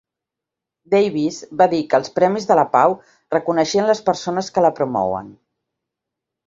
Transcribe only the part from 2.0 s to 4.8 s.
els premis de la pau reconeixen les persones que la